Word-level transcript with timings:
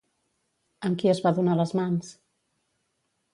Amb 0.89 0.97
qui 1.03 1.11
es 1.13 1.21
va 1.25 1.33
donar 1.41 1.59
les 1.59 1.75
mans? 1.81 2.11